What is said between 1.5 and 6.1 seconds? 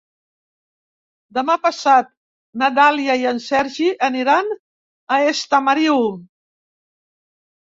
passat na Dàlia i en Sergi aniran a Estamariu.